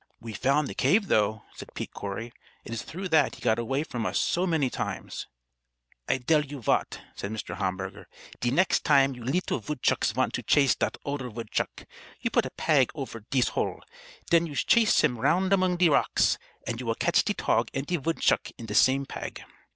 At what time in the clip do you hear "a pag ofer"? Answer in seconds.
12.47-13.19